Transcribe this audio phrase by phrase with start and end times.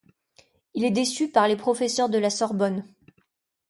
[0.73, 2.83] Il est déçu par les professeurs de la Sorbonne.